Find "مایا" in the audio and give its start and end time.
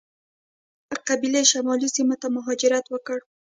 0.89-0.99